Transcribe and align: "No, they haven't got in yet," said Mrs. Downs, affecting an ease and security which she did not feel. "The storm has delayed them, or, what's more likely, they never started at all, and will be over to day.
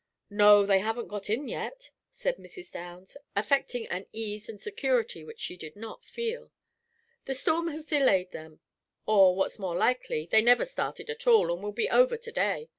"No, 0.31 0.65
they 0.65 0.79
haven't 0.79 1.09
got 1.09 1.29
in 1.29 1.47
yet," 1.47 1.91
said 2.09 2.37
Mrs. 2.37 2.71
Downs, 2.71 3.17
affecting 3.35 3.85
an 3.89 4.07
ease 4.11 4.49
and 4.49 4.59
security 4.59 5.23
which 5.23 5.39
she 5.39 5.55
did 5.55 5.75
not 5.75 6.03
feel. 6.07 6.49
"The 7.25 7.35
storm 7.35 7.67
has 7.67 7.85
delayed 7.85 8.31
them, 8.31 8.61
or, 9.05 9.35
what's 9.35 9.59
more 9.59 9.75
likely, 9.75 10.25
they 10.31 10.41
never 10.41 10.65
started 10.65 11.11
at 11.11 11.27
all, 11.27 11.53
and 11.53 11.61
will 11.61 11.71
be 11.71 11.87
over 11.87 12.17
to 12.17 12.31
day. 12.31 12.69